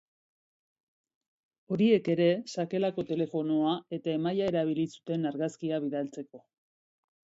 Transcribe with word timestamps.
Horiek 1.75 2.09
ere 2.13 2.29
sakelako 2.55 3.05
telefonoa 3.11 3.75
eta 3.99 4.17
emaila 4.21 4.49
erabili 4.53 4.87
zuten 4.97 5.33
argazkia 5.33 5.83
bidaltzeko. 5.85 6.43